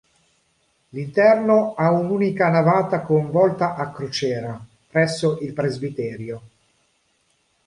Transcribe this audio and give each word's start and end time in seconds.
L'interno 0.89 1.75
ha 1.75 1.91
un'unica 1.91 2.49
navata 2.49 3.01
con 3.01 3.29
volta 3.29 3.75
a 3.75 3.91
crociera 3.91 4.59
presso 4.89 5.37
il 5.41 5.53
presbiterio. 5.53 6.41